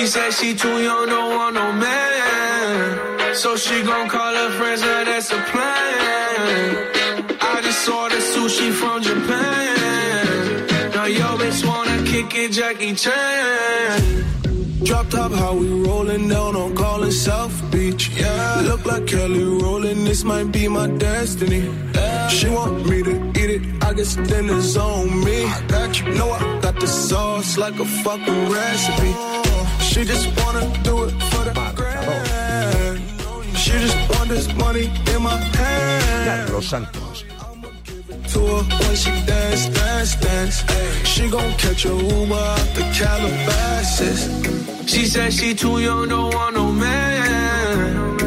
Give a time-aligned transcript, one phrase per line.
[0.00, 3.34] She said she too young, don't want no man.
[3.34, 7.36] So she gon' call her friends, now that's a plan.
[7.38, 10.90] I just saw the sushi from Japan.
[10.94, 14.24] Now yo bitch wanna kick it, Jackie Chan.
[14.84, 18.08] Drop top, how we rollin' down on callin' South Beach.
[18.16, 21.68] Yeah, look like Kelly rollin', this might be my destiny.
[22.30, 25.44] She want me to eat it, I guess it's on me.
[25.44, 29.40] I got you, know I got the sauce like a fucking recipe.
[29.90, 33.00] She just wanna do it for the grand.
[33.58, 36.52] She just want this money in my hand.
[36.52, 37.24] Los Santos.
[38.32, 40.62] to her when she dance, dance, dance.
[40.68, 44.20] Ay, She gon' catch a Uber out the Calabasas.
[44.86, 47.39] She said she too young, don't want no man.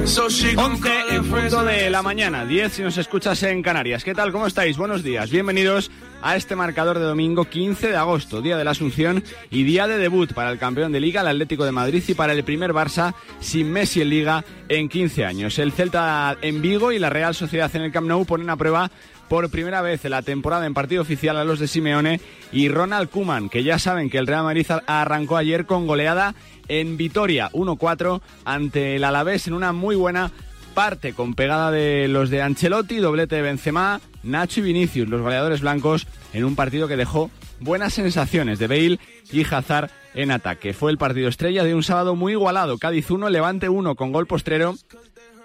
[0.05, 3.41] So she gon' 11 call her en punto de la mañana, 10 si nos escuchas
[3.43, 4.03] en Canarias.
[4.03, 4.31] ¿Qué tal?
[4.33, 4.77] ¿Cómo estáis?
[4.77, 5.31] Buenos días.
[5.31, 9.87] Bienvenidos a este marcador de domingo 15 de agosto, día de la Asunción y día
[9.87, 12.73] de debut para el campeón de Liga, el Atlético de Madrid, y para el primer
[12.73, 15.57] Barça sin Messi en Liga en 15 años.
[15.57, 18.91] El Celta en Vigo y la Real Sociedad en el Camp Nou ponen a prueba
[19.29, 22.19] por primera vez en la temporada en partido oficial a los de Simeone
[22.51, 26.35] y Ronald Kuman, que ya saben que el Real Madrid arrancó ayer con goleada
[26.67, 30.31] en Vitoria 1-4 ante el Alavés en una muy buena
[30.73, 35.61] parte con pegada de los de Ancelotti, doblete de Benzema, Nacho y Vinicius, los goleadores
[35.61, 38.99] blancos en un partido que dejó buenas sensaciones de Bale
[39.31, 40.73] y Hazard en ataque.
[40.73, 44.27] Fue el partido estrella de un sábado muy igualado, Cádiz 1, Levante 1 con gol
[44.27, 44.75] postrero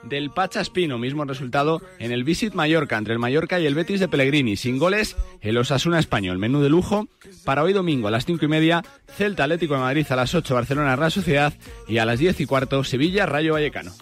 [0.09, 4.09] del Pachaspino, mismo resultado en el Visit Mallorca, entre el Mallorca y el Betis de
[4.09, 4.57] Pellegrini.
[4.57, 6.39] Sin goles, el Osasuna español.
[6.39, 7.09] Menú de lujo
[7.45, 8.85] para hoy domingo a las cinco y media,
[9.17, 11.53] Celta Atlético de Madrid a las 8, Barcelona Real Sociedad
[11.87, 13.93] y a las 10 y cuarto, Sevilla Rayo Vallecano.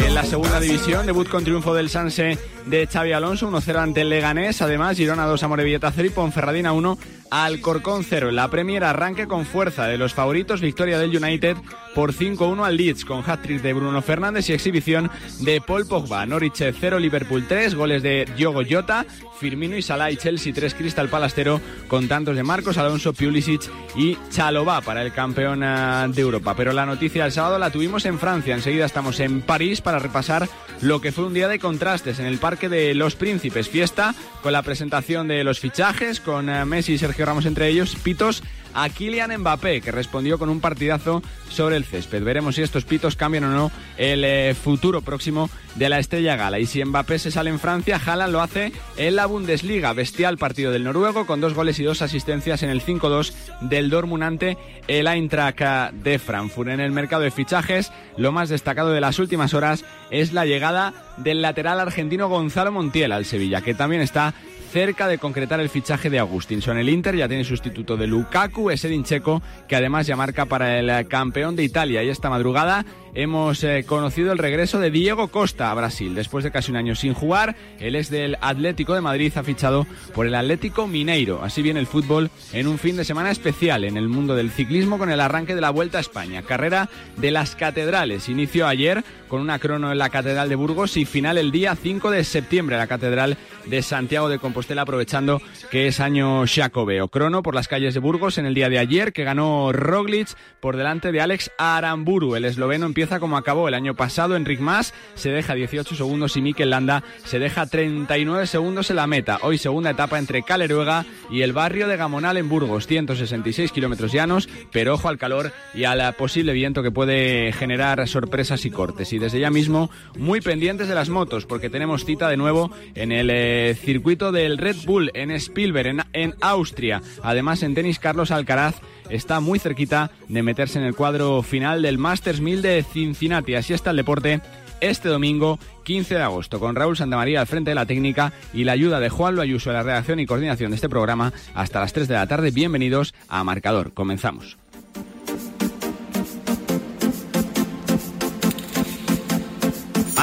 [0.00, 4.10] En la segunda división, debut con triunfo del Sanse de Xavi Alonso, 1-0 ante el
[4.10, 4.62] Leganés.
[4.62, 6.98] Además, Girona 2 a Morevieta 0 y Ponferradina 1
[7.30, 8.28] al Corcón 0.
[8.30, 11.56] En la Premier arranque con fuerza de los favoritos, victoria del United
[11.94, 16.26] por 5-1 al Leeds, con hat-trick de Bruno Fernández y exhibición de Paul Pogba.
[16.26, 19.06] Norwich 0, Liverpool 3, goles de Diogo Jota,
[19.38, 23.62] Firmino y Salah y Chelsea 3, Crystal Palace 0, con tantos de Marcos Alonso, Pulisic
[23.96, 26.54] y Chalobah para el campeón ah, de Europa.
[26.56, 28.54] Pero la noticia del sábado la tuvimos en Francia.
[28.54, 30.48] Enseguida estamos en París para repasar
[30.80, 33.68] lo que fue un día de contrastes en el Parque de los Príncipes.
[33.68, 37.96] Fiesta con la presentación de los fichajes, con eh, Messi y Sergio Ramos entre ellos,
[38.02, 38.42] pitos
[38.74, 42.22] a Kylian Mbappé, que respondió con un partidazo sobre el césped.
[42.22, 46.58] Veremos si estos pitos cambian o no el eh, futuro próximo de la Estrella Gala.
[46.58, 49.92] Y si Mbappé se sale en Francia, Haaland lo hace en la Bundesliga.
[49.92, 54.22] Bestial partido del noruego con dos goles y dos asistencias en el 5-2 del Dortmund
[54.22, 54.56] ante
[54.86, 56.70] el Eintracht eh, de Frankfurt.
[56.70, 60.92] En el mercado de fichajes, lo más destacado de las últimas horas es la llegada
[61.16, 64.34] del lateral argentino Gonzalo Montiel al Sevilla, que también está
[64.68, 66.78] cerca de concretar el fichaje de Agustinson.
[66.78, 71.08] El Inter ya tiene sustituto de Lukaku, ese Checo, que además ya marca para el
[71.08, 72.02] campeón de Italia.
[72.02, 76.14] Y esta madrugada hemos eh, conocido el regreso de Diego Costa a Brasil.
[76.14, 79.86] Después de casi un año sin jugar, él es del Atlético de Madrid, ha fichado
[80.14, 81.42] por el Atlético Mineiro.
[81.42, 84.98] Así viene el fútbol en un fin de semana especial en el mundo del ciclismo
[84.98, 86.42] con el arranque de la Vuelta a España.
[86.42, 88.28] Carrera de las catedrales.
[88.28, 92.10] Inició ayer con una crono en la Catedral de Burgos y final el día 5
[92.10, 93.36] de septiembre en la Catedral
[93.66, 95.40] de Santiago de Compostela, aprovechando
[95.70, 97.08] que es año Jacobeo.
[97.08, 100.28] Crono por las calles de Burgos en el día de ayer, que ganó Roglic
[100.60, 102.34] por delante de Alex Aramburu.
[102.34, 104.34] El esloveno empieza como acabó el año pasado.
[104.34, 109.06] Enric Mas se deja 18 segundos y Mikel Landa se deja 39 segundos en la
[109.06, 109.38] meta.
[109.42, 112.88] Hoy segunda etapa entre Caleruega y el barrio de Gamonal en Burgos.
[112.88, 118.64] 166 kilómetros llanos, pero ojo al calor y al posible viento que puede generar sorpresas
[118.64, 119.12] y cortes.
[119.12, 123.12] Y desde ya mismo muy pendientes de las motos, porque tenemos cita de nuevo en
[123.12, 127.00] el eh, circuito del Red Bull en Spielberg, en, en Austria.
[127.22, 131.98] Además, en tenis, Carlos Alcaraz está muy cerquita de meterse en el cuadro final del
[131.98, 133.54] Masters 1000 de Cincinnati.
[133.54, 134.40] Así está el deporte
[134.80, 138.72] este domingo 15 de agosto con Raúl Santamaría al frente de la técnica y la
[138.72, 142.08] ayuda de Juan Ayuso a la redacción y coordinación de este programa hasta las 3
[142.08, 142.50] de la tarde.
[142.50, 143.92] Bienvenidos a Marcador.
[143.92, 144.58] Comenzamos.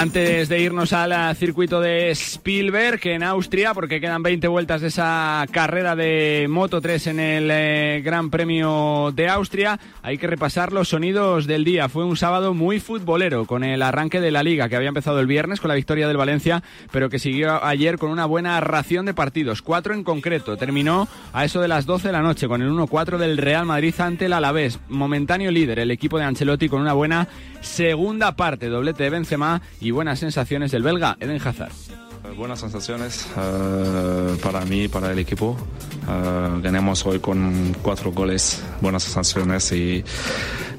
[0.05, 5.43] Antes de irnos al circuito de Spielberg en Austria, porque quedan 20 vueltas de esa
[5.49, 10.89] carrera de Moto 3 en el eh, Gran Premio de Austria, hay que repasar los
[10.89, 11.89] sonidos del día.
[11.89, 15.25] Fue un sábado muy futbolero con el arranque de la liga que había empezado el
[15.25, 16.61] viernes con la victoria del Valencia,
[16.91, 20.55] pero que siguió ayer con una buena ración de partidos, cuatro en concreto.
[20.55, 23.95] Terminó a eso de las 12 de la noche con el 1-4 del Real Madrid
[23.97, 27.27] ante el Alavés, momentáneo líder el equipo de Ancelotti con una buena
[27.65, 31.71] segunda parte, doblete de Benzema y buenas sensaciones del belga Eden Hazard.
[32.37, 35.57] buenas sensaciones uh, para mí, para el equipo.
[36.07, 40.03] Uh, ganamos hoy con cuatro goles, buenas sensaciones y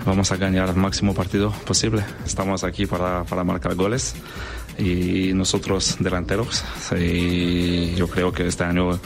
[0.05, 2.05] vamos a ganar el máximo partido posible.
[2.25, 4.15] Estamos aquí para, para marcar goles
[4.79, 6.65] y nosotros delanteros
[6.99, 8.99] y yo creo que este año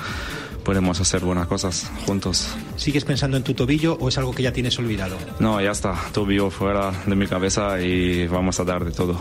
[0.70, 2.54] podemos hacer buenas cosas juntos.
[2.76, 5.16] ¿Sigues pensando en tu tobillo o es algo que ya tienes olvidado?
[5.40, 9.18] No, ya está, tobillo fuera de mi cabeza y vamos a dar de todo.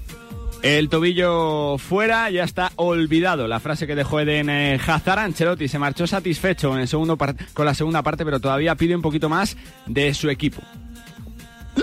[0.62, 3.48] El tobillo fuera, ya está olvidado.
[3.48, 7.64] La frase que dejó Eden eh, Hazard Ancelotti se marchó satisfecho en el segundo con
[7.64, 9.56] la segunda parte, pero todavía pide un poquito más
[9.86, 10.60] de su equipo.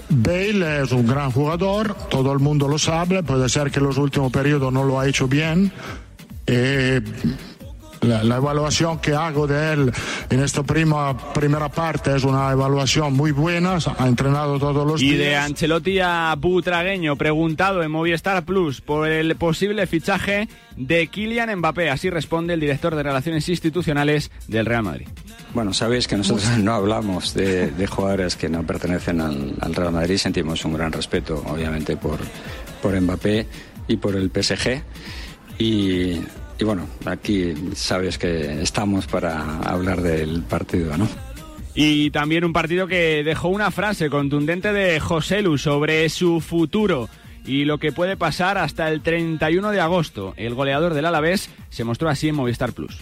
[0.10, 3.98] Bale es un gran jugador, todo el mundo lo sabe, puede ser que en los
[3.98, 5.72] últimos periodos no lo ha hecho bien.
[6.46, 7.02] Eh,
[8.02, 9.92] la, la, evaluación que hago de él
[10.30, 15.12] en esta prima, primera parte es una evaluación muy buena, ha entrenado todos los y
[15.12, 15.16] días.
[15.16, 21.56] Y de Ancelotti a Butragueño, preguntado en Movistar Plus por el posible fichaje de Kylian
[21.58, 25.08] Mbappé, así responde el director de Relaciones Institucionales del Real Madrid.
[25.54, 29.92] Bueno, sabéis que nosotros no hablamos de, de jugadores que no pertenecen al, al, Real
[29.92, 32.20] Madrid, sentimos un gran respeto, obviamente, por,
[32.82, 33.48] por Mbappé
[33.88, 34.82] y por el PSG.
[35.58, 36.22] Y
[36.60, 41.08] y bueno, aquí sabes que estamos para hablar del partido, ¿no?
[41.74, 47.08] Y también un partido que dejó una frase contundente de José Lu sobre su futuro
[47.46, 50.34] y lo que puede pasar hasta el 31 de agosto.
[50.36, 52.98] El goleador del Alavés se mostró así en Movistar Plus.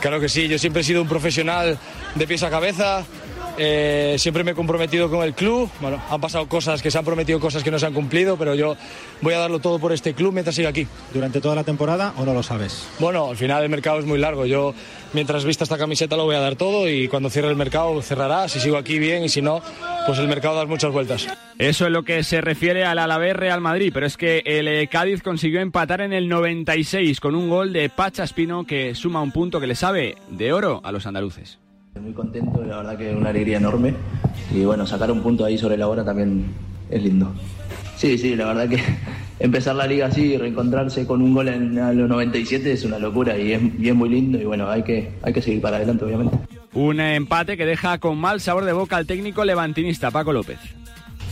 [0.00, 1.78] Claro que sí, yo siempre he sido un profesional
[2.14, 3.04] de pies a cabeza,
[3.58, 5.70] eh, siempre me he comprometido con el club.
[5.80, 8.54] Bueno, han pasado cosas que se han prometido, cosas que no se han cumplido, pero
[8.54, 8.76] yo
[9.20, 10.86] voy a darlo todo por este club mientras siga aquí.
[11.12, 12.86] ¿Durante toda la temporada o no lo sabes?
[12.98, 14.46] Bueno, al final el mercado es muy largo.
[14.46, 14.74] Yo,
[15.12, 18.48] mientras vista esta camiseta, lo voy a dar todo y cuando cierre el mercado cerrará.
[18.48, 19.62] Si sigo aquí bien y si no,
[20.06, 21.28] pues el mercado da muchas vueltas.
[21.58, 24.88] Eso es lo que se refiere al Alavés Real Madrid, pero es que el eh,
[24.88, 29.30] Cádiz consiguió empatar en el 96 con un gol de Pacha Espino que suma un
[29.30, 31.58] punto que le sabe de oro a los andaluces.
[32.00, 33.94] Muy contento, la verdad que una alegría enorme.
[34.52, 36.44] Y bueno, sacar un punto ahí sobre la hora también
[36.90, 37.32] es lindo.
[37.96, 38.82] Sí, sí, la verdad que
[39.38, 42.98] empezar la liga así y reencontrarse con un gol en a los 97 es una
[42.98, 46.04] locura y es, es muy lindo y bueno, hay que, hay que seguir para adelante,
[46.04, 46.36] obviamente.
[46.74, 50.58] Un empate que deja con mal sabor de boca al técnico levantinista Paco López.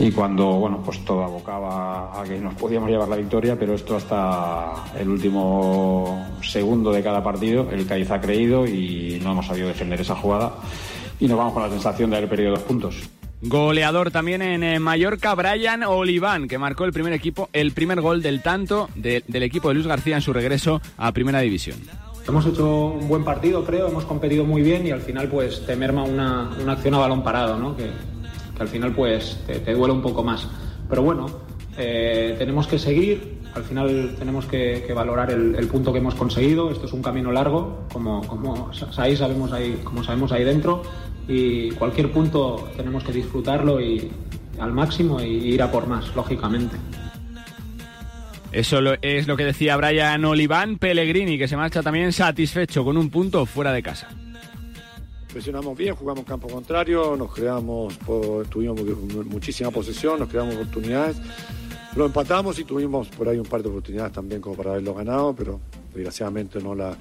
[0.02, 3.94] Y cuando, bueno, pues todo abocaba a que nos podíamos llevar la victoria, pero esto
[3.94, 9.68] hasta el último segundo de cada partido, el Cádiz ha creído y no hemos sabido
[9.68, 10.54] defender esa jugada
[11.20, 12.96] y nos vamos con la sensación de haber perdido dos puntos.
[13.42, 18.42] Goleador también en Mallorca, Brian Oliván, que marcó el primer equipo, el primer gol del
[18.42, 21.78] tanto de, del equipo de Luis García en su regreso a Primera División.
[22.26, 25.76] Hemos hecho un buen partido, creo, hemos competido muy bien y al final pues te
[25.76, 27.76] merma una, una acción a balón parado, ¿no?
[27.76, 27.90] Que,
[28.56, 30.48] que al final pues te, duele un poco más.
[30.88, 31.26] Pero bueno,
[31.76, 36.70] eh, tenemos que seguir, al final tenemos que, valorar el, punto que hemos conseguido.
[36.70, 40.82] Esto es un camino largo, como, como sabéis, sabemos ahí, como sabemos ahí dentro,
[41.28, 44.10] y cualquier punto tenemos que disfrutarlo y
[44.58, 46.76] al máximo y ir a por más, lógicamente.
[48.52, 53.08] Eso es lo que decía Brian Oliván Pellegrini, que se marcha también satisfecho con un
[53.08, 54.08] punto fuera de casa.
[55.32, 57.98] Presionamos bien, jugamos campo contrario, nos creamos,
[58.50, 58.80] tuvimos
[59.26, 61.16] muchísima posesión, nos creamos oportunidades.
[61.96, 65.34] Lo empatamos y tuvimos por ahí un par de oportunidades también como para haberlo ganado,
[65.34, 65.58] pero
[65.94, 66.96] desgraciadamente no, la,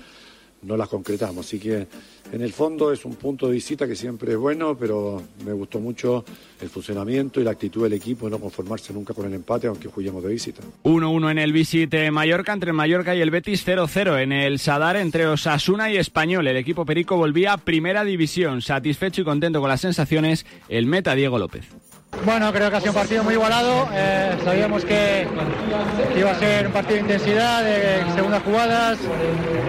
[0.64, 1.46] no las concretamos.
[1.46, 1.88] Así que
[2.32, 5.80] en el fondo es un punto de visita que siempre es bueno, pero me gustó
[5.80, 6.24] mucho
[6.60, 9.88] el funcionamiento y la actitud del equipo de no conformarse nunca con el empate, aunque
[9.88, 10.62] juguemos de visita.
[10.84, 14.96] 1-1 en el visite Mallorca entre el Mallorca y el Betis 0-0 en el Sadar
[14.96, 16.48] entre Osasuna y Español.
[16.48, 21.16] El equipo perico volvía a primera división, satisfecho y contento con las sensaciones el meta
[21.16, 21.66] Diego López.
[22.26, 23.90] Bueno, creo que ha sido un partido muy igualado.
[23.94, 25.28] Eh, sabíamos que
[26.16, 29.00] iba a ser un partido de intensidad, de segundas jugadas,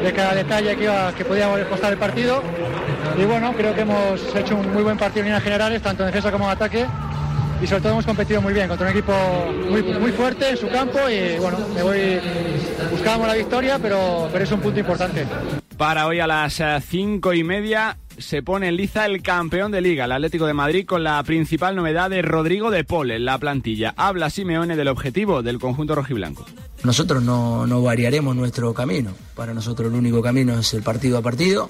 [0.03, 2.43] de cada detalle que, iba, que podía costar el partido.
[3.19, 6.09] Y bueno, creo que hemos hecho un muy buen partido en líneas generales, tanto en
[6.09, 6.87] defensa como en ataque.
[7.63, 9.13] Y sobre todo hemos competido muy bien contra un equipo
[9.71, 10.99] muy, muy fuerte en su campo.
[11.09, 12.21] Y bueno, me voy,
[12.91, 15.27] buscábamos la victoria, pero, pero es un punto importante.
[15.79, 20.07] Para hoy a las cinco y media se pone en liza el campeón de liga,
[20.07, 23.93] el Atlético de Madrid, con la principal novedad de Rodrigo de Paul en la plantilla.
[23.97, 26.47] Habla Simeone del objetivo del conjunto rojiblanco.
[26.85, 29.13] Nosotros no, no variaremos nuestro camino.
[29.35, 31.69] Para nosotros el único camino es el partido a partido,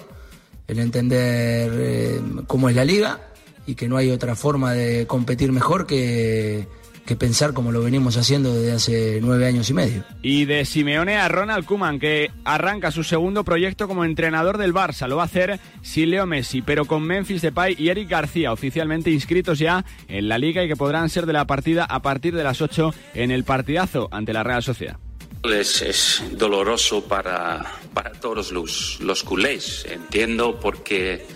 [0.69, 3.21] el entender eh, cómo es la liga
[3.67, 6.67] y que no hay otra forma de competir mejor que
[7.07, 10.05] que pensar como lo venimos haciendo desde hace nueve años y medio.
[10.23, 15.09] Y de Simeone a Ronald Kuman, que arranca su segundo proyecto como entrenador del Barça.
[15.09, 19.11] Lo va a hacer sin Leo Messi, pero con Memphis Depay y Eric García, oficialmente
[19.11, 22.45] inscritos ya en la liga y que podrán ser de la partida a partir de
[22.45, 24.99] las 8 en el partidazo ante la Real Sociedad.
[25.43, 29.85] Es, es doloroso para, para todos los, los culés.
[29.91, 31.27] Entiendo porque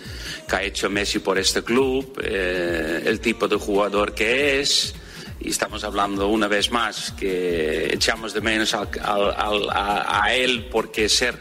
[0.47, 4.95] que ha hecho Messi por este club, eh, el tipo de jugador que es.
[5.47, 8.85] Y estamos hablando una vez más que echamos de menos a,
[10.25, 11.39] a él porque ser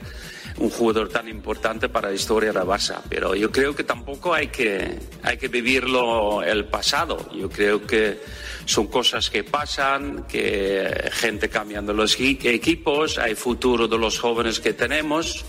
[0.59, 3.01] un jugador tan importante para la historia de Barça.
[3.09, 7.29] Pero yo creo que tampoco hay que, hay que vivirlo el pasado.
[7.35, 8.21] Yo creo que
[8.65, 14.73] son cosas que pasan, que gente cambiando los equipos, hay futuro de los jóvenes que
[14.73, 15.45] tenemos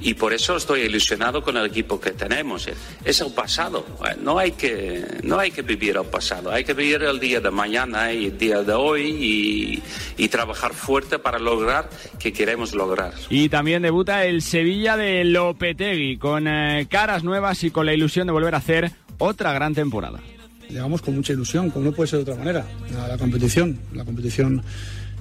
[0.00, 2.68] y por eso estoy ilusionado con el equipo que tenemos.
[3.04, 3.84] Es el pasado,
[4.22, 7.50] no hay que, no hay que vivir el pasado, hay que vivir el día de
[7.50, 9.82] mañana y el día de hoy y,
[10.22, 13.12] y trabajar fuerte para lograr que queremos lograr.
[13.30, 18.26] Y también debuta el Sevilla de Lopetegui con eh, caras nuevas y con la ilusión
[18.26, 20.20] de volver a hacer otra gran temporada.
[20.68, 22.66] Llegamos con mucha ilusión, como no puede ser de otra manera,
[23.04, 23.78] a la competición.
[23.92, 24.62] La competición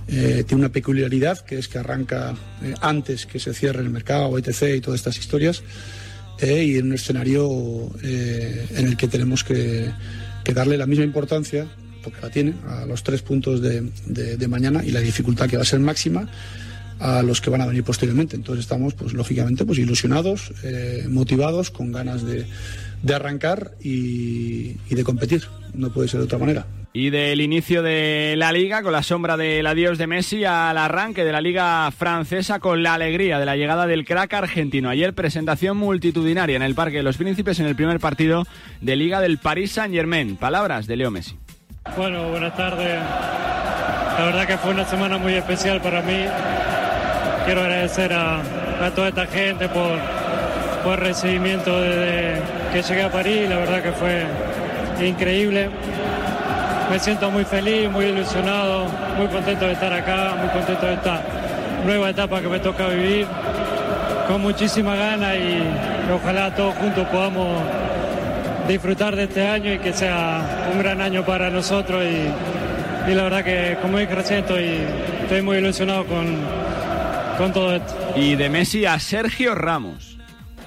[0.08, 4.38] eh, tiene una peculiaridad que es que arranca eh, antes que se cierre el mercado,
[4.38, 4.76] etc.
[4.76, 5.64] y todas estas historias,
[6.40, 9.92] eh, y en un escenario en el que tenemos que,
[10.54, 11.66] darle la misma importancia,
[12.04, 15.66] porque la tiene, a los tres puntos de, mañana y la dificultad que va a
[15.66, 16.28] ser máxima
[17.02, 18.36] a los que van a venir posteriormente.
[18.36, 22.46] Entonces estamos, pues lógicamente, pues ilusionados, eh, motivados, con ganas de,
[23.02, 25.44] de arrancar y, y de competir.
[25.74, 29.38] No puede ser de otra manera y del inicio de la liga con la sombra
[29.38, 33.56] del adiós de Messi al arranque de la liga francesa con la alegría de la
[33.56, 34.90] llegada del crack argentino.
[34.90, 38.46] Ayer presentación multitudinaria en el Parque de los Príncipes en el primer partido
[38.82, 40.36] de liga del Paris Saint Germain.
[40.36, 41.38] Palabras de Leo Messi.
[41.96, 43.00] Bueno, buenas tardes.
[43.00, 46.26] La verdad que fue una semana muy especial para mí.
[47.46, 48.42] Quiero agradecer a,
[48.96, 53.50] toda esta gente por, el recibimiento desde que llegué a París.
[53.50, 54.26] La verdad que fue
[55.04, 55.70] increíble.
[56.92, 58.86] Me siento muy feliz, muy ilusionado,
[59.18, 61.22] muy contento de estar acá, muy contento de esta
[61.86, 63.26] nueva etapa que me toca vivir,
[64.28, 65.64] con muchísima gana y
[66.14, 67.62] ojalá todos juntos podamos
[68.68, 72.04] disfrutar de este año y que sea un gran año para nosotros.
[72.04, 74.82] Y, y la verdad que como dije recién estoy,
[75.24, 76.61] estoy muy ilusionado con,
[77.42, 77.96] con todo esto.
[78.16, 80.16] Y de Messi a Sergio Ramos.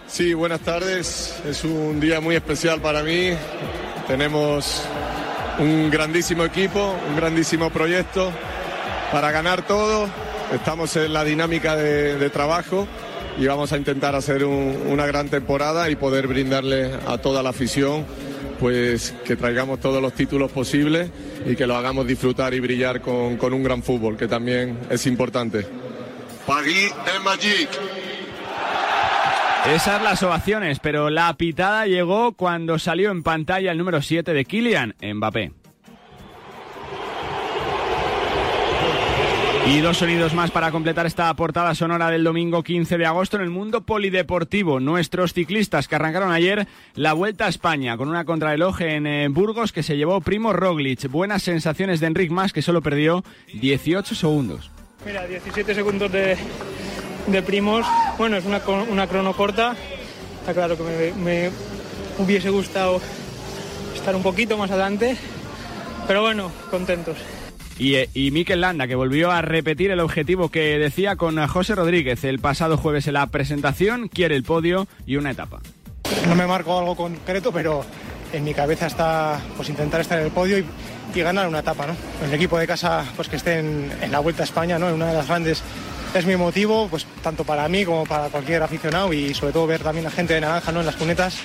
[0.09, 1.41] Sí, buenas tardes.
[1.49, 3.31] Es un día muy especial para mí.
[4.09, 4.83] Tenemos
[5.61, 8.33] un grandísimo equipo, un grandísimo proyecto
[9.13, 10.09] para ganar todo.
[10.53, 12.89] Estamos en la dinámica de, de trabajo
[13.39, 17.51] y vamos a intentar hacer un, una gran temporada y poder brindarle a toda la
[17.51, 18.05] afición
[18.59, 21.09] pues que traigamos todos los títulos posibles
[21.47, 25.07] y que lo hagamos disfrutar y brillar con, con un gran fútbol, que también es
[25.07, 25.84] importante.
[26.47, 27.69] Paris en Magic.
[29.67, 34.45] Esas las ovaciones, pero la pitada llegó cuando salió en pantalla el número 7 de
[34.45, 35.53] Kylian Mbappé.
[39.67, 43.45] Y dos sonidos más para completar esta portada sonora del domingo 15 de agosto en
[43.45, 44.79] el mundo polideportivo.
[44.79, 49.83] Nuestros ciclistas que arrancaron ayer la Vuelta a España con una contrarreloj en Burgos que
[49.83, 51.09] se llevó Primo Roglic.
[51.11, 53.25] Buenas sensaciones de Enric Mas que solo perdió
[53.55, 54.74] 18 segundos.
[55.07, 56.37] Mira, 17 segundos de,
[57.27, 57.87] de primos.
[58.17, 59.77] Bueno, es una, una crono corta.
[60.41, 61.51] Está claro que me, me,
[62.19, 63.01] hubiese gustado
[63.95, 65.17] estar un poquito más adelante.
[66.07, 67.19] Pero bueno, contentos.
[67.79, 72.25] Y, y Mikel Landa, que volvió a repetir el objetivo que decía con José Rodríguez
[72.25, 75.61] el pasado jueves en la presentación, quiere el podio y una etapa.
[76.29, 77.85] No me marco algo concreto, pero
[78.33, 80.65] en mi cabeza está pues intentar estar en el podio y,
[81.15, 81.97] y ganar una etapa, ¿no?
[82.25, 84.89] El equipo de casa pues que esté en, la Vuelta a España, ¿no?
[84.89, 85.63] En una de las grandes
[86.15, 89.83] es mi motivo, pues tanto para mí como para cualquier aficionado y sobre todo ver
[89.83, 91.37] también a gente de naranja en las cunetas,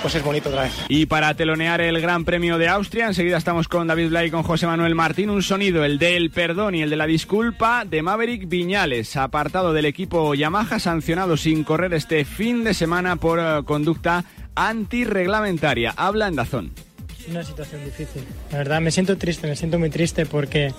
[0.00, 0.72] pues es bonito otra vez.
[0.88, 4.44] Y para telonear el Gran Premio de Austria, enseguida estamos con David Blay y con
[4.44, 8.48] José Manuel Martín, un sonido, el del perdón y el de la disculpa de Maverick
[8.48, 14.24] Viñales, apartado del equipo Yamaha, sancionado sin correr este fin de semana por uh, conducta
[14.54, 15.94] antirreglamentaria.
[15.96, 16.91] Habla en Dazón.
[17.28, 18.24] Una situación difícil.
[18.50, 20.72] La verdad me siento triste, me siento muy triste porque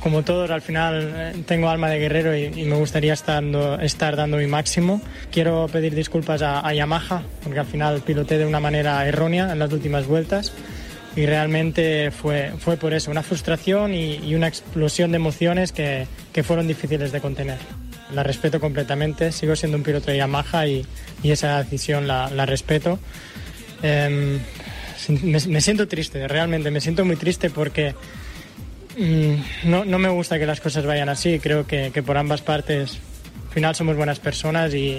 [0.00, 3.44] como todos, al final tengo alma de guerrero y, me gustaría estar,
[3.82, 5.00] estar, dando mi máximo.
[5.30, 9.70] Quiero pedir disculpas a, Yamaha, porque al final piloté de una manera errónea en las
[9.72, 10.52] últimas vueltas
[11.16, 16.42] y realmente fue, fue por eso, una frustración y, una explosión de emociones que, que,
[16.42, 17.58] fueron difíciles de contener.
[18.14, 20.86] La respeto completamente, sigo siendo un piloto de Yamaha y,
[21.22, 22.98] y esa decisión la, respeto.
[23.82, 24.38] Eh,
[25.08, 27.94] me, siento triste, realmente me siento muy triste porque
[29.64, 31.38] no, no, me gusta que las cosas vayan así.
[31.38, 32.98] Creo que, que por ambas partes,
[33.48, 34.98] al final somos buenas personas y,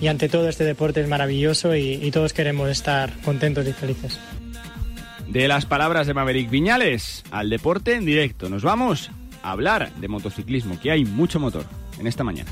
[0.00, 4.18] y ante todo este deporte es maravilloso y, y, todos queremos estar contentos y felices.
[5.28, 8.48] De las palabras de Maverick Viñales al deporte en directo.
[8.48, 9.10] Nos vamos
[9.44, 11.66] hablar de motociclismo, que hay mucho motor
[11.98, 12.50] en esta mañana.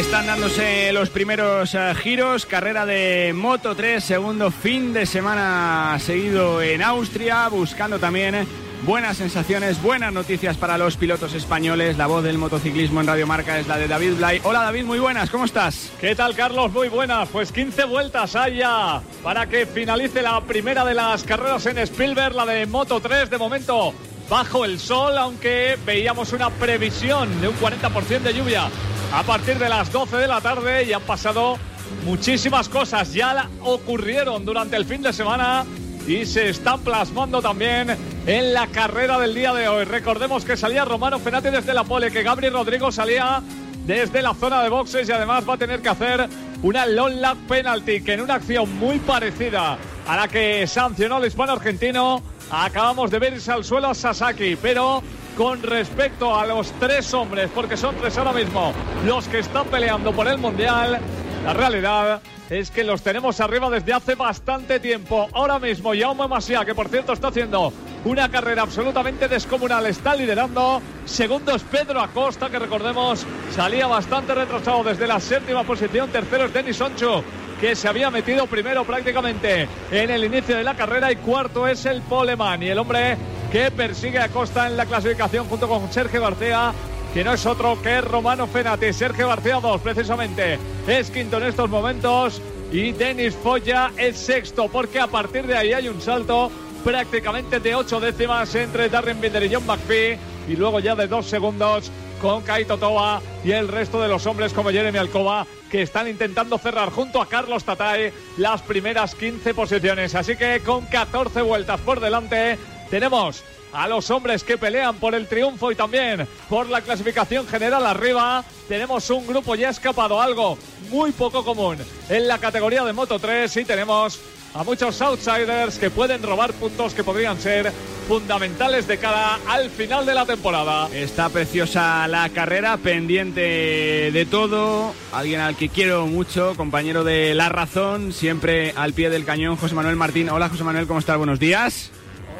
[0.00, 6.62] Están dándose los primeros uh, giros, carrera de Moto 3, segundo fin de semana seguido
[6.62, 8.46] en Austria, buscando también
[8.84, 11.98] buenas sensaciones, buenas noticias para los pilotos españoles.
[11.98, 14.40] La voz del motociclismo en Radio Marca es la de David Blay.
[14.42, 15.92] Hola David, muy buenas, ¿cómo estás?
[16.00, 16.72] ¿Qué tal Carlos?
[16.72, 17.28] Muy buenas.
[17.28, 22.46] Pues 15 vueltas allá para que finalice la primera de las carreras en Spielberg, la
[22.46, 23.92] de Moto 3 de momento.
[24.30, 28.70] Bajo el sol, aunque veíamos una previsión de un 40% de lluvia
[29.12, 31.58] a partir de las 12 de la tarde y han pasado
[32.04, 33.12] muchísimas cosas.
[33.12, 35.64] Ya ocurrieron durante el fin de semana
[36.06, 39.84] y se están plasmando también en la carrera del día de hoy.
[39.84, 43.42] Recordemos que salía Romano Fenati desde la pole, que Gabriel Rodrigo salía
[43.86, 46.28] desde la zona de boxes y además va a tener que hacer
[46.62, 51.26] una long lap penalty que en una acción muy parecida a la que sancionó el
[51.26, 55.02] hispano argentino acabamos de ver irse al suelo a Sasaki, pero
[55.40, 58.74] con respecto a los tres hombres, porque son tres ahora mismo
[59.06, 61.00] los que están peleando por el Mundial,
[61.46, 62.20] la realidad
[62.50, 65.30] es que los tenemos arriba desde hace bastante tiempo.
[65.32, 67.72] Ahora mismo, Jaume Masia, que por cierto está haciendo
[68.04, 70.82] una carrera absolutamente descomunal, está liderando.
[71.06, 76.10] Segundo es Pedro Acosta, que recordemos salía bastante retrasado desde la séptima posición.
[76.10, 77.22] Tercero es Denis Onchu,
[77.60, 81.12] que se había metido primero prácticamente en el inicio de la carrera.
[81.12, 82.62] Y cuarto es el Poleman.
[82.62, 83.16] Y el hombre
[83.52, 86.72] que persigue a Costa en la clasificación junto con Sergio García
[87.12, 88.92] que no es otro que Romano Fenati.
[88.92, 92.40] Sergio García 2, precisamente, es quinto en estos momentos.
[92.72, 96.50] Y Denis Foya es sexto, porque a partir de ahí hay un salto
[96.84, 100.18] prácticamente de ocho décimas entre Darren Binder y John McPhee.
[100.48, 101.90] Y luego ya de dos segundos
[102.20, 106.58] con Kaito Toa y el resto de los hombres como Jeremy Alcoba que están intentando
[106.58, 110.14] cerrar junto a Carlos Tatay las primeras 15 posiciones.
[110.14, 112.58] Así que con 14 vueltas por delante
[112.90, 117.86] tenemos a los hombres que pelean por el triunfo y también por la clasificación general
[117.86, 118.44] arriba.
[118.68, 120.58] Tenemos un grupo ya escapado, algo
[120.90, 121.78] muy poco común
[122.08, 124.20] en la categoría de Moto 3 y tenemos
[124.54, 127.72] a muchos outsiders que pueden robar puntos que podrían ser
[128.08, 130.88] fundamentales de cara al final de la temporada.
[130.92, 134.92] Está preciosa la carrera, pendiente de todo.
[135.12, 139.74] Alguien al que quiero mucho, compañero de La Razón, siempre al pie del cañón, José
[139.74, 140.28] Manuel Martín.
[140.30, 141.16] Hola José Manuel, ¿cómo estás?
[141.16, 141.90] Buenos días.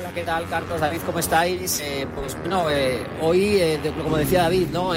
[0.00, 0.80] Hola, ¿qué tal, Carlos?
[0.80, 1.80] David, ¿cómo estáis?
[1.80, 4.94] Eh, pues bueno, eh, hoy, eh, como decía David, ¿no?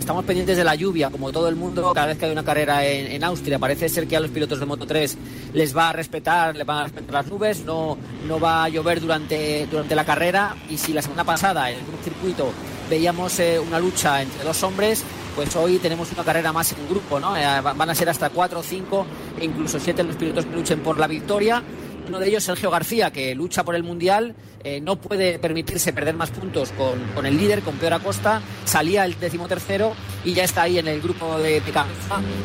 [0.00, 2.84] Estamos pendientes de la lluvia, como todo el mundo, cada vez que hay una carrera
[2.84, 3.58] en, Austria.
[3.58, 5.16] Parece ser que a los pilotos de Moto 3
[5.52, 9.00] les va a respetar, les van a respetar las nubes, no, no va a llover
[9.00, 10.56] durante, durante la carrera.
[10.68, 12.50] Y si la semana pasada en un circuito
[12.88, 15.04] veíamos una lucha entre dos hombres,
[15.36, 17.30] pues hoy tenemos una carrera más en grupo, ¿no?
[17.30, 19.06] van a ser hasta cuatro, cinco
[19.40, 21.62] incluso siete los pilotos que luchen por la victoria
[22.10, 26.16] uno de ellos, Sergio García, que lucha por el Mundial, eh, no puede permitirse perder
[26.16, 29.94] más puntos con, el líder, con Peor Acosta, salía el decimotercero
[30.24, 31.72] y ya está ahí en el grupo de, de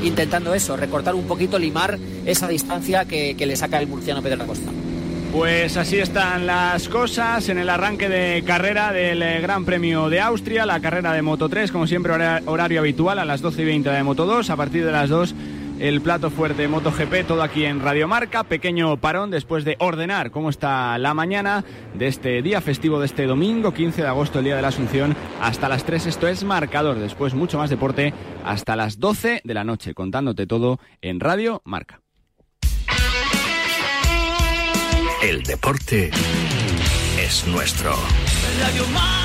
[0.03, 4.71] intentando eso, recortar un poquito, limar esa distancia que, le saca el murciano Pedro Acosta.
[5.33, 10.65] Pues así están las cosas en el arranque de carrera del Gran Premio de Austria,
[10.65, 12.13] la carrera de Moto 3, como siempre
[12.45, 15.35] horario habitual a las 12 y 20 de Moto 2, a partir de las 2
[15.79, 18.43] el plato fuerte MotoGP, todo aquí en Radio Marca.
[18.43, 23.25] Pequeño parón después de ordenar cómo está la mañana de este día festivo de este
[23.25, 26.05] domingo, 15 de agosto, el día de la Asunción, hasta las 3.
[26.07, 26.99] Esto es marcador.
[26.99, 32.01] Después mucho más deporte hasta las 12 de la noche, contándote todo en Radio Marca.
[35.23, 36.11] El deporte
[37.19, 37.95] es nuestro.
[38.59, 39.24] Radio Marca.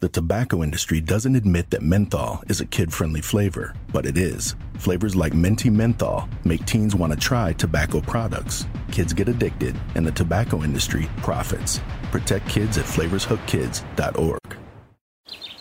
[0.00, 4.54] The tobacco industry doesn't admit that menthol is a kid friendly flavor, but it is.
[4.74, 8.66] Flavors like minty menthol make teens want to try tobacco products.
[8.92, 11.80] Kids get addicted, and the tobacco industry profits.
[12.10, 14.58] Protect kids at flavorshookkids.org.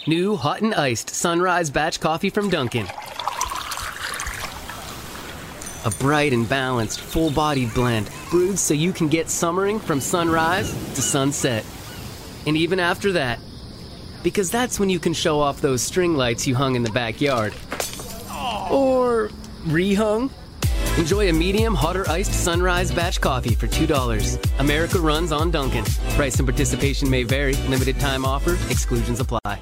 [0.06, 2.88] New hot and iced sunrise batch coffee from Dunkin'.
[5.86, 10.74] A bright and balanced, full bodied blend brewed so you can get summering from sunrise
[10.95, 11.63] to sunset.
[12.45, 13.39] And even after that,
[14.26, 17.54] because that's when you can show off those string lights you hung in the backyard.
[18.72, 19.30] Or
[19.68, 20.32] rehung.
[20.98, 24.60] Enjoy a medium, hotter iced sunrise batch coffee for $2.
[24.60, 25.86] America runs on Duncan.
[26.16, 27.54] Price and participation may vary.
[27.70, 28.58] Limited time offer.
[28.72, 29.62] Exclusions apply.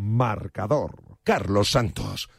[0.00, 0.92] Marcador.
[1.24, 2.30] Carlos Santos.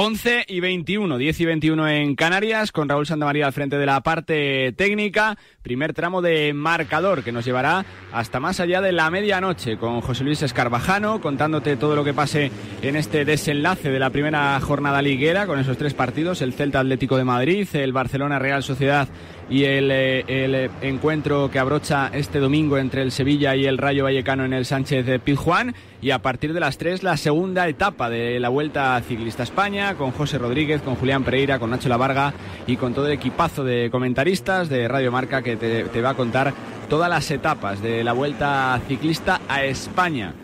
[0.00, 4.00] 11 y 21, 10 y 21 en Canarias, con Raúl Santamaría al frente de la
[4.00, 5.36] parte técnica.
[5.60, 10.22] Primer tramo de marcador que nos llevará hasta más allá de la medianoche, con José
[10.22, 15.48] Luis Escarbajano contándote todo lo que pase en este desenlace de la primera jornada liguera,
[15.48, 19.08] con esos tres partidos: el Celta Atlético de Madrid, el Barcelona Real Sociedad
[19.50, 23.78] y el, eh, el, eh, encuentro que abrocha este domingo entre el Sevilla y el
[23.78, 25.74] Rayo Vallecano en el Sánchez de Pizjuán.
[26.00, 29.94] Y a partir de las 3, la segunda etapa de la Vuelta Ciclista a España,
[29.94, 32.34] con José Rodríguez, con Julián Pereira, con Nacho Lavarga
[32.66, 36.14] y con todo el equipazo de comentaristas de Radio Marca que te, te va a
[36.14, 36.52] contar
[36.88, 40.34] todas las etapas de la Vuelta Ciclista a España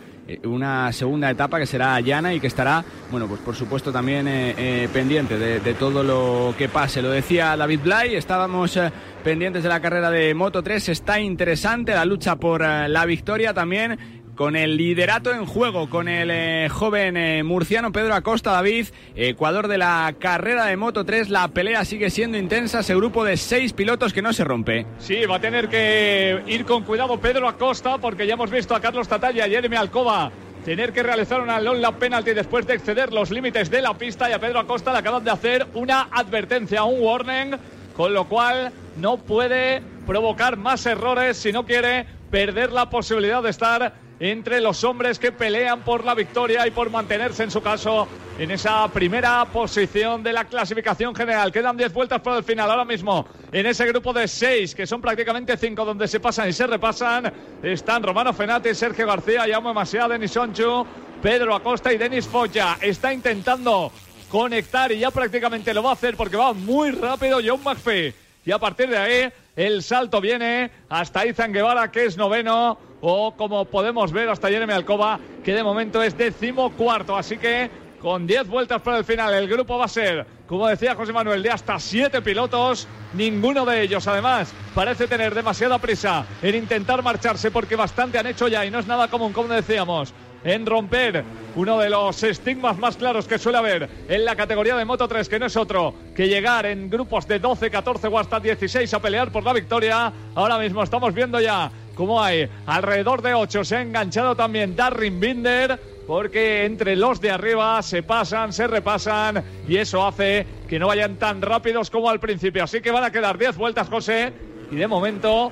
[0.44, 4.54] una segunda etapa que será llana y que estará, bueno, pues por supuesto también eh,
[4.56, 7.02] eh, pendiente de, todo lo que pase.
[7.02, 8.90] Lo decía David Blay, estábamos eh,
[9.22, 13.52] pendientes de la carrera de Moto 3, está interesante la lucha por eh, la victoria
[13.54, 14.13] también.
[14.34, 19.68] Con el liderato en juego, con el eh, joven eh, murciano Pedro Acosta David, Ecuador
[19.68, 23.72] de la carrera de Moto 3, la pelea sigue siendo intensa, ese grupo de seis
[23.72, 24.86] pilotos que no se rompe.
[24.98, 28.80] Sí, va a tener que ir con cuidado Pedro Acosta porque ya hemos visto a
[28.80, 30.32] Carlos Tatalla y Jeremy Alcoba
[30.64, 34.32] tener que realizar una long penalty después de exceder los límites de la pista y
[34.32, 37.56] a Pedro Acosta le acaban de hacer una advertencia, un warning,
[37.94, 43.50] con lo cual no puede provocar más errores si no quiere perder la posibilidad de
[43.50, 48.06] estar entre los hombres que pelean por la victoria y por mantenerse en su caso
[48.38, 51.52] en esa primera posición de la clasificación general.
[51.52, 52.70] Quedan 10 vueltas por el final.
[52.70, 56.52] Ahora mismo en ese grupo de 6, que son prácticamente 5 donde se pasan y
[56.52, 60.86] se repasan, están Romano Fenati, Sergio García, Jaume Masia, Denis Sonchu,
[61.22, 62.76] Pedro Acosta y Denis Foya.
[62.80, 63.92] Está intentando
[64.28, 68.14] conectar y ya prácticamente lo va a hacer porque va muy rápido John McPhee.
[68.44, 73.32] Y a partir de ahí el salto viene hasta Izan Guevara, que es noveno, o
[73.36, 77.16] como podemos ver hasta Jeremy Alcoba, que de momento es decimocuarto.
[77.16, 80.94] Así que con 10 vueltas para el final, el grupo va a ser, como decía
[80.94, 82.88] José Manuel, de hasta 7 pilotos.
[83.12, 88.48] Ninguno de ellos, además, parece tener demasiada prisa en intentar marcharse, porque bastante han hecho
[88.48, 90.14] ya y no es nada común, como decíamos
[90.44, 91.24] en romper
[91.56, 95.28] uno de los estigmas más claros que suele haber en la categoría de Moto 3,
[95.28, 99.00] que no es otro que llegar en grupos de 12, 14 o hasta 16 a
[99.00, 100.12] pelear por la victoria.
[100.34, 103.64] Ahora mismo estamos viendo ya cómo hay alrededor de 8.
[103.64, 105.94] Se ha enganchado también Darrin Binder.
[106.06, 111.16] Porque entre los de arriba se pasan, se repasan y eso hace que no vayan
[111.16, 112.62] tan rápidos como al principio.
[112.62, 114.30] Así que van a quedar 10 vueltas, José.
[114.70, 115.50] Y de momento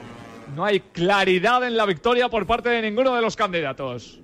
[0.55, 4.22] no hay claridad en la victoria por parte de ninguno de los candidatos.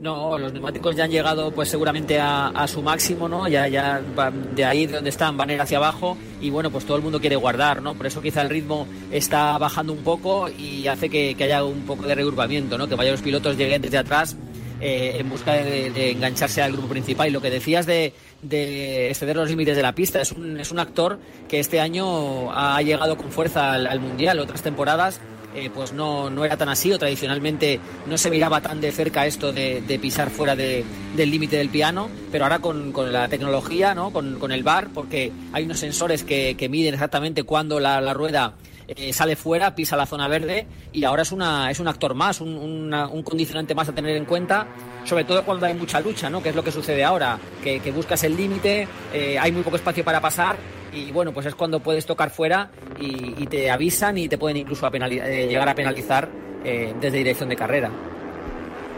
[0.00, 3.48] No, los neumáticos ya han llegado pues seguramente a, a su máximo, ¿no?
[3.48, 6.70] Ya, ya van de ahí de donde están van a ir hacia abajo y bueno,
[6.70, 7.94] pues todo el mundo quiere guardar, ¿no?
[7.94, 12.06] Por eso quizá el ritmo está bajando un poco y hace que, haya un poco
[12.06, 12.86] de regrupamiento, ¿no?
[12.86, 14.36] Que vayan los pilotos lleguen desde atrás
[14.80, 17.26] eh, en busca de, engancharse al grupo principal.
[17.28, 20.70] Y lo que decías de, de exceder los límites de la pista, es un, es
[20.70, 25.20] un actor que este año ha llegado con fuerza al Mundial, otras temporadas
[25.58, 29.26] eh, pues no, no era tan así o tradicionalmente no se miraba tan de cerca
[29.26, 30.84] esto de, pisar fuera de,
[31.16, 34.12] del límite del piano, pero ahora con, con la tecnología, ¿no?
[34.12, 38.54] con, con, el bar, porque hay unos sensores que, que miden exactamente cuándo la, rueda
[38.86, 42.40] eh, sale fuera, pisa la zona verde y ahora es, una, es un actor más,
[42.40, 44.66] un, un condicionante más a tener en cuenta,
[45.04, 46.42] sobre todo cuando hay mucha lucha, ¿no?
[46.42, 49.76] que es lo que sucede ahora, que, que buscas el límite, eh, hay muy poco
[49.76, 50.56] espacio para pasar
[50.92, 54.86] y bueno, pues es cuando puedes tocar fuera y, te avisan y te pueden incluso
[54.86, 56.28] eh, llegar a penalizar
[56.64, 57.90] eh, desde dirección de carrera.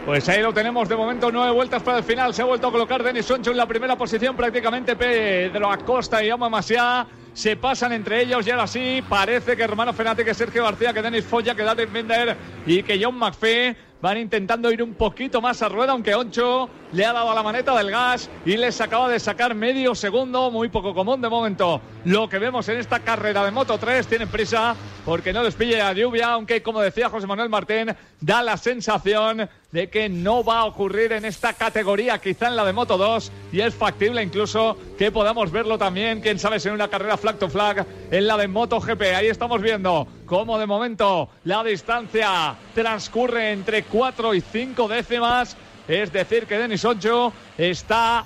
[0.05, 2.33] Pues ahí lo tenemos de momento, nueve vueltas para el final.
[2.33, 6.29] Se ha vuelto a colocar Denis Soncho en la primera posición, prácticamente Pedro Acosta y
[6.29, 10.63] Jaume Masia se pasan entre ellos y ahora sí parece que Hermano Fenati, que Sergio
[10.63, 14.95] García, que Denis Foya, que David Binder y que John McPhee van intentando ir un
[14.95, 18.57] poquito más a rueda, aunque Oncho le ha dado a la maneta del gas y
[18.57, 21.81] les acaba de sacar medio segundo, muy poco común de momento.
[22.05, 24.75] Lo que vemos en esta carrera de Moto 3, tienen prisa
[25.05, 29.49] porque no les pille la lluvia, aunque como decía José Manuel Martín, da la sensación
[29.71, 33.31] de que no va a ocurrir en esta categoría, quizá en la de Moto 2,
[33.53, 37.37] y es factible incluso que podamos verlo también, quién sabe, si en una carrera flag
[37.37, 39.15] to flag en la de Moto GP.
[39.15, 45.55] Ahí estamos viendo cómo de momento la distancia transcurre entre 4 y 5 décimas,
[45.91, 48.25] es decir, que Denis Ocho está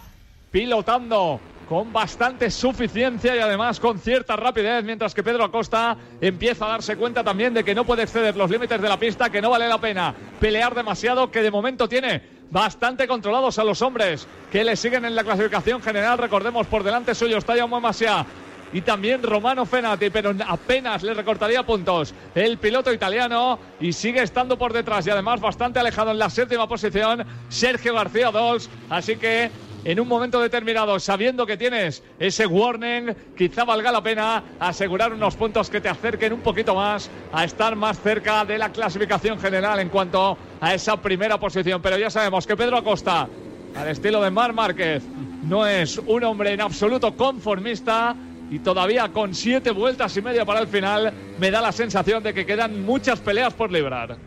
[0.52, 6.70] pilotando con bastante suficiencia y además con cierta rapidez, mientras que Pedro Acosta empieza a
[6.70, 9.50] darse cuenta también de que no puede exceder los límites de la pista, que no
[9.50, 14.64] vale la pena pelear demasiado, que de momento tiene bastante controlados a los hombres que
[14.64, 16.20] le siguen en la clasificación general.
[16.20, 18.28] Recordemos, por delante suyo está Jaume Masia
[18.74, 24.58] y también Romano Fenati, pero apenas le recortaría puntos el piloto italiano y sigue estando
[24.58, 28.70] por detrás y además bastante alejado en la séptima posición Sergio García Dols.
[28.90, 29.50] Así que
[29.86, 35.36] en un momento determinado, sabiendo que tienes ese warning, quizá valga la pena asegurar unos
[35.36, 39.80] puntos que te acerquen un poquito más a estar más cerca de la clasificación general
[39.80, 41.84] en cuanto a esa primera posición.
[41.84, 43.28] Pero ya sabemos que Pedro Acosta,
[43.76, 45.04] al estilo de Mar Márquez,
[45.44, 48.16] no es un hombre en absoluto conformista
[48.50, 52.34] y todavía con siete vueltas y media para el final me da la sensación de
[52.34, 54.18] que quedan muchas peleas por librar.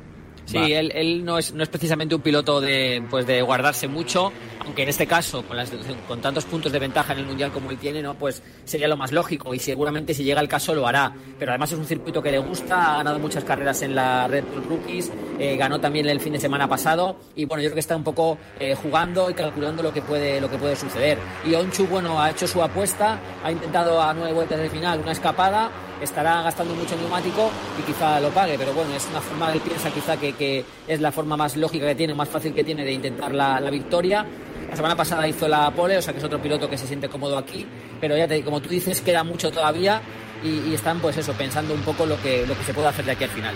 [0.45, 4.33] Sí, él, él no, es, no es precisamente un piloto de, pues de guardarse mucho,
[4.69, 5.73] aunque en este caso, con, las,
[6.07, 8.15] con tantos puntos de ventaja en el Mundial como él tiene, ¿no?
[8.15, 11.11] pues sería lo más lógico y seguramente si llega el caso lo hará.
[11.39, 14.45] Pero además es un circuito que le gusta, ha ganado muchas carreras en la Red
[14.45, 17.81] Bull Rookies, eh, ganó también el fin de semana pasado y bueno, yo creo que
[17.81, 21.17] está un poco eh, jugando y calculando lo que, puede, lo que puede suceder.
[21.47, 25.13] Y Onchu, bueno, ha hecho su apuesta, ha intentado a nueve vueltas del final una
[25.13, 25.71] escapada
[26.03, 29.91] estará gastando mucho neumático y quizá lo pague, pero bueno, es una forma, él piensa
[29.91, 32.93] quizá que, que es la forma más lógica que tiene, más fácil que tiene de
[32.93, 34.25] intentar la, la, victoria.
[34.69, 37.09] La semana pasada hizo la pole, o sea que es otro piloto que se siente
[37.09, 37.67] cómodo aquí,
[38.01, 40.01] pero ya te, como tú dices, queda mucho todavía
[40.43, 43.05] y, y, están pues eso, pensando un poco lo que, lo que se puede hacer
[43.05, 43.55] de aquí al final.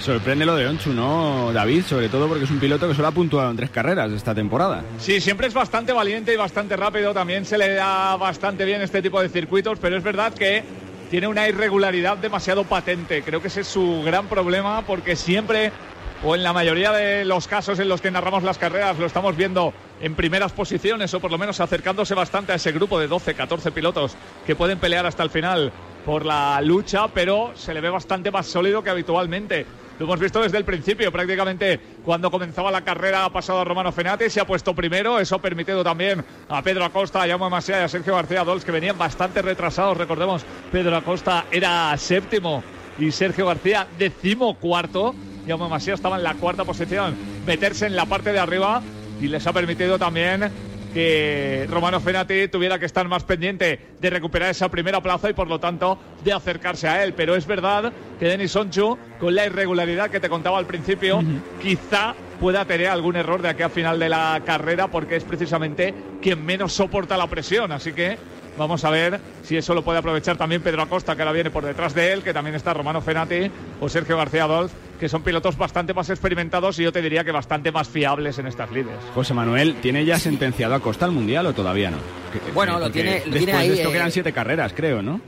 [0.00, 1.84] Sorprende lo de Onchu, ¿no, David?
[1.84, 4.84] Sobre todo porque es un piloto que solo ha puntuado en tres carreras esta temporada.
[4.98, 7.14] Sí, siempre es bastante valiente y bastante rápido.
[7.14, 10.62] También se le da bastante bien este tipo de circuitos, pero es verdad que
[11.10, 13.22] tiene una irregularidad demasiado patente.
[13.22, 15.72] Creo que ese es su gran problema porque siempre,
[16.24, 19.36] o en la mayoría de los casos en los que narramos las carreras, lo estamos
[19.36, 23.34] viendo en primeras posiciones o por lo menos acercándose bastante a ese grupo de 12,
[23.34, 25.72] 14 pilotos que pueden pelear hasta el final
[26.04, 29.66] por la lucha, pero se le ve bastante más sólido que habitualmente.
[29.98, 33.92] Lo hemos visto desde el principio, prácticamente cuando comenzaba la carrera ha pasado a Romano
[33.92, 37.80] Fenati, se ha puesto primero, eso ha permitido también a Pedro Acosta, a Jaume Masia
[37.80, 42.62] y a Sergio García Dols, que venían bastante retrasados, recordemos, Pedro Acosta era séptimo
[42.98, 45.14] y Sergio García decimocuarto,
[45.46, 47.14] Jaume Masia estaba en la cuarta posición,
[47.46, 48.82] meterse en la parte de arriba
[49.20, 50.50] y les ha permitido también
[50.92, 55.46] que Romano Fenati tuviera que estar más pendiente de recuperar esa primera plaza y por
[55.46, 57.12] lo tanto de acercarse a él.
[57.12, 61.22] Pero es verdad que Denis Sonchu, con la irregularidad que te contaba al principio, uh
[61.22, 61.40] -huh.
[61.60, 65.92] quizá pueda tener algún error de aquí a final de la carrera porque es precisamente
[66.22, 67.72] quien menos soporta la presión.
[67.72, 68.16] Así que
[68.58, 71.64] Vamos a ver si eso lo puede aprovechar también Pedro Acosta, que ahora viene por
[71.64, 75.56] detrás de él, que también está Romano Fenati o Sergio García Dolz, que son pilotos
[75.56, 78.94] bastante más experimentados y yo te diría que bastante más fiables en estas lides.
[79.14, 81.98] José Manuel, ¿tiene ya sentenciado a Costa al Mundial o todavía no?
[82.54, 83.68] Bueno, lo tiene, lo después tiene ahí.
[83.68, 85.20] de esto eh, quedan siete carreras, creo, ¿no?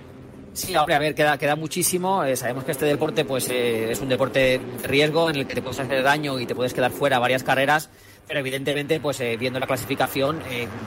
[0.52, 2.24] Sí, hombre, a ver, queda, queda muchísimo.
[2.24, 5.54] Eh, sabemos que este deporte pues eh, es un deporte de riesgo en el que
[5.54, 7.90] te puedes hacer daño y te puedes quedar fuera varias carreras,
[8.26, 10.40] pero evidentemente, pues eh, viendo la clasificación,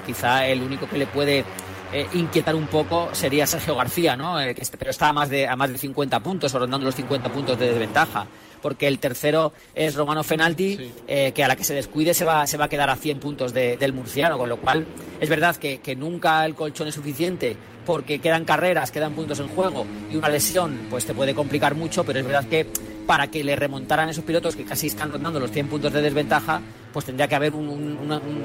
[0.05, 1.45] quizá el único que le puede
[1.93, 4.39] eh, inquietar un poco sería Sergio García, ¿no?
[4.39, 6.95] Eh, que, pero está a más, de, a más de 50 puntos, o rondando los
[6.95, 8.25] 50 puntos de desventaja.
[8.61, 10.91] Porque el tercero es Romano Fenalti, sí.
[11.07, 13.19] eh, que a la que se descuide se va, se va a quedar a 100
[13.19, 14.85] puntos de, del murciano, con lo cual
[15.19, 19.47] es verdad que, que nunca el colchón es suficiente porque quedan carreras, quedan puntos en
[19.49, 22.67] juego y una lesión pues te puede complicar mucho, pero es verdad que
[23.07, 26.61] para que le remontaran esos pilotos que casi están rondando los 100 puntos de desventaja,
[26.93, 28.43] pues tendría que haber un, un, una, un,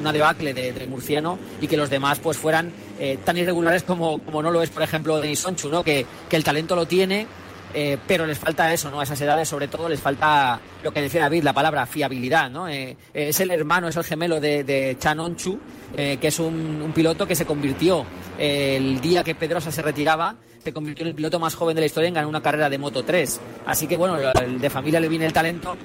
[0.00, 4.18] una debacle de, de, Murciano y que los demás pues fueran eh, tan irregulares como,
[4.20, 5.84] como no lo es, por ejemplo, Denis Sonchu, ¿no?
[5.84, 7.26] que, que el talento lo tiene,
[7.74, 9.00] eh, pero les falta eso, ¿no?
[9.00, 12.68] A esas edades, sobre todo, les falta lo que decía David, la palabra fiabilidad, ¿no?
[12.68, 15.58] Eh, es el hermano, es el gemelo de, de Chan Onchu,
[15.96, 18.04] eh, que es un, un, piloto que se convirtió
[18.38, 21.86] el día que Pedrosa se retiraba, se convirtió en el piloto más joven de la
[21.86, 23.40] historia en ganar una carrera de Moto 3.
[23.66, 25.76] Así que, bueno, de familia le viene el talento